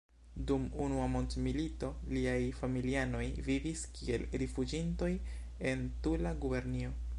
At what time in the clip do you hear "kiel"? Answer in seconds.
3.99-4.27